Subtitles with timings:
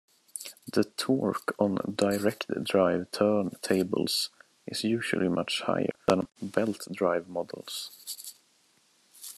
[0.73, 4.29] The torque on direct-drive turntables
[4.65, 7.91] is usually much higher than on belt drive models.